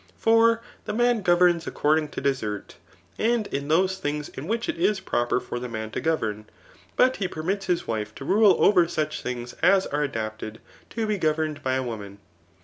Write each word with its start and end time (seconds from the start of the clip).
For 0.17 0.63
the 0.85 0.95
man 0.95 1.21
governs 1.21 1.67
according 1.67 2.07
to 2.07 2.21
desert, 2.21 2.75
and 3.19 3.45
in 3.45 3.67
those 3.67 3.99
things 3.99 4.29
in 4.29 4.47
which 4.47 4.67
it 4.67 4.79
is 4.79 4.99
proper 4.99 5.39
for 5.39 5.59
the 5.59 5.69
man 5.69 5.91
to 5.91 6.01
govern; 6.01 6.45
but 6.95 7.17
he 7.17 7.27
permits 7.27 7.67
his 7.67 7.85
wife 7.87 8.15
to 8.15 8.25
rule 8.25 8.55
over 8.57 8.87
such 8.87 9.21
things 9.21 9.53
as 9.61 9.85
are 9.85 10.01
adapted 10.01 10.59
to 10.89 11.05
be 11.05 11.19
governed 11.19 11.61
by 11.61 11.75
a 11.75 11.83
woman. 11.83 12.17